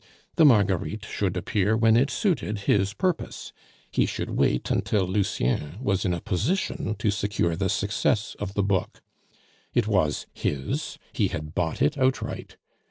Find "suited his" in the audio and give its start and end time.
2.09-2.91